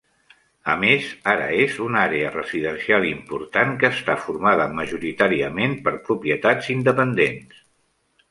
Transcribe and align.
A 0.75 0.75
més, 0.83 1.09
ara 1.33 1.49
és 1.65 1.75
una 1.87 1.99
àrea 2.05 2.29
residencial 2.37 3.03
important 3.09 3.75
que 3.83 3.91
està 3.97 4.15
formada 4.23 4.67
majoritàriament 4.79 5.75
per 5.89 5.93
propietats 6.11 6.73
independents. 6.79 7.63